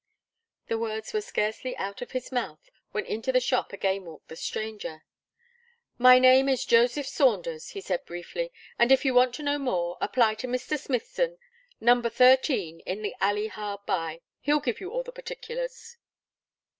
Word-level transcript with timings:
The 0.67 0.79
words 0.79 1.13
were 1.13 1.21
scarcely 1.21 1.77
out 1.77 2.01
of 2.01 2.09
his 2.09 2.31
mouth, 2.31 2.71
when 2.91 3.05
into 3.05 3.31
the 3.31 3.39
shop 3.39 3.71
again 3.71 4.03
walked 4.05 4.29
the 4.29 4.35
stranger. 4.35 5.03
"My 5.99 6.17
name 6.17 6.49
is 6.49 6.65
Joseph 6.65 7.05
Saunders," 7.05 7.69
he 7.77 7.81
said, 7.81 8.03
briefly, 8.05 8.51
"and 8.79 8.91
if 8.91 9.05
you 9.05 9.13
want 9.13 9.35
to 9.35 9.43
know 9.43 9.59
more, 9.59 9.99
apply 10.01 10.33
to 10.41 10.47
Mr. 10.47 10.79
Smithson, 10.79 11.37
number 11.79 12.09
thirteen, 12.09 12.79
in 12.79 13.03
the 13.03 13.15
alley 13.21 13.45
hard 13.45 13.81
by. 13.85 14.21
He'll 14.39 14.59
give 14.59 14.81
you 14.81 14.89
all 14.89 15.03
the 15.03 15.11
particulars." 15.11 15.97